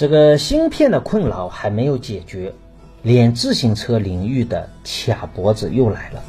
[0.00, 2.54] 这个芯片的困扰还没有解决，
[3.02, 6.22] 连自行车领域的卡脖子又来了。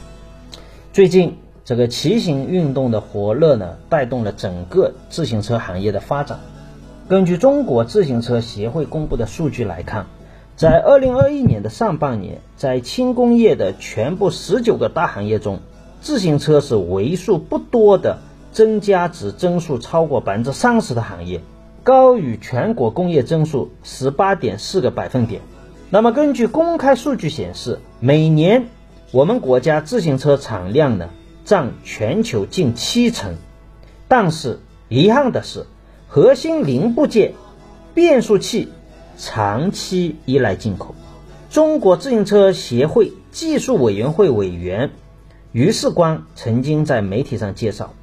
[0.91, 6.41] 最近这个骑行运动的火热呢，带动了整个自行车行业的发展。
[7.07, 10.07] 根据中国自行车协会公布的数据来看，
[10.57, 15.59] 在二零二一年的上半年，在轻工业的全部十九个大行业中，
[16.01, 18.17] 自行车是为数不多的
[18.51, 21.39] 增加值增速超过百分之三十的行业。
[21.83, 25.41] 高于全国工业增速十八点四个百分点。
[25.89, 28.67] 那么，根据公开数据显示，每年
[29.11, 31.09] 我们国家自行车产量呢
[31.43, 33.35] 占全球近七成。
[34.07, 34.59] 但是
[34.89, 35.65] 遗憾的是，
[36.07, 37.33] 核心零部件
[37.93, 38.69] 变速器
[39.17, 40.95] 长期依赖进口。
[41.49, 44.91] 中国自行车协会技术委员会委员
[45.51, 47.93] 于世光曾经在媒体上介绍。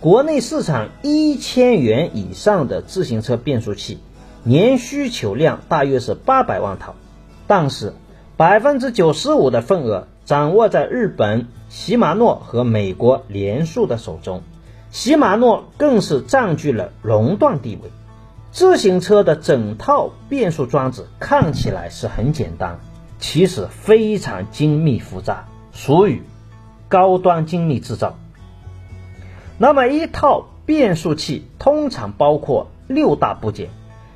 [0.00, 3.98] 国内市场一千元以上的自行车变速器
[4.44, 6.94] 年需求量大约是八百万套，
[7.48, 7.94] 但是
[8.36, 14.42] 百分之九十五的份额掌握在日本禧玛诺和美国联塑的手中，
[14.92, 17.90] 禧玛诺更是占据了垄断地位。
[18.52, 22.78] 自行车的整套变速装置看起来是很简单，
[23.18, 26.22] 其实非常精密复杂，属于
[26.88, 28.16] 高端精密制造。
[29.60, 33.70] 那么一套变速器通常包括六大部件，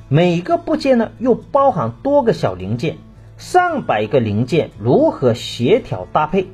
[0.09, 2.97] 每个部件呢又包含多个小零件，
[3.39, 6.47] 上百个零件如何协调搭配，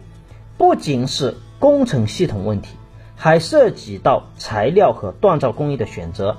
[0.57, 2.77] 不仅是工程系统问题，
[3.15, 6.39] 还涉及到材料和锻造工艺的选择。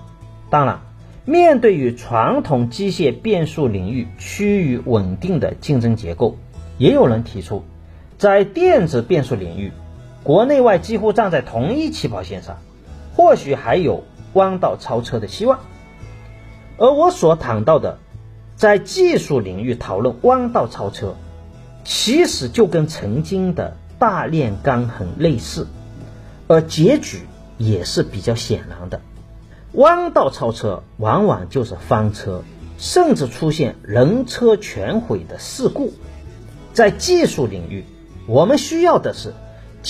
[0.49, 0.79] 当然，
[1.25, 6.35] 面对于传统机械变速领域趋于稳定的竞争结构，
[6.79, 7.63] 也有人提出，
[8.17, 9.71] 在电子变速领域。
[10.29, 12.59] 国内外几乎站在同一起跑线上，
[13.15, 15.61] 或许还有弯道超车的希望。
[16.77, 17.97] 而我所谈到的，
[18.55, 21.15] 在技术领域讨论弯道超车，
[21.83, 25.65] 其实就跟曾经的大炼钢很类似，
[26.47, 27.21] 而结局
[27.57, 29.01] 也是比较显然的。
[29.71, 32.43] 弯道超车往往就是翻车，
[32.77, 35.91] 甚至出现人车全毁的事故。
[36.71, 37.83] 在技术领域，
[38.27, 39.33] 我们需要的是。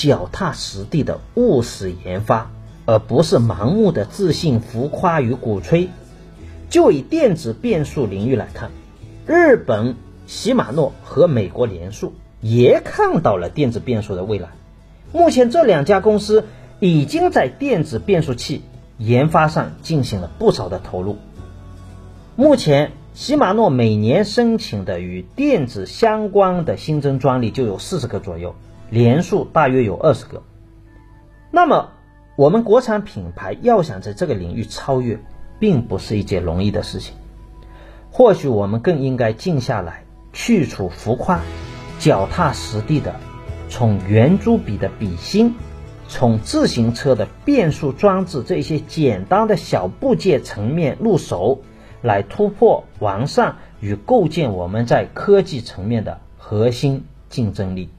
[0.02, 2.50] 脚踏实地的务实研发，
[2.86, 5.90] 而不是盲目的自信、浮夸与鼓吹。
[6.70, 8.72] 就以电子变速领域来看，
[9.28, 14.48] 日本禧玛诺和美国联塑也看到了电子变速的未来。
[15.12, 16.46] 目前，这两家公司
[16.80, 18.62] 已经在电子变速器
[18.98, 21.18] 研发上进行了不少的投入。
[22.38, 28.56] 目前，禧玛诺每年申请的与电子相关的新增专利就有四十个左右。
[28.90, 30.44] 连数大约有二十个，
[31.52, 31.92] 那么
[32.36, 35.20] 我们国产品牌要想在这个领域超越，
[35.60, 37.16] 并不是一件容易的事情。
[38.12, 41.42] 或许我们更应该静下来，去除浮夸，
[42.00, 43.16] 脚踏实地的
[43.70, 45.54] 从圆珠笔的笔芯，
[46.08, 51.62] 从自行车的变速装置这些简单的小部件层面入手，
[52.02, 57.90] 来突破、完善与构建我们在科技层面的核心竞争力。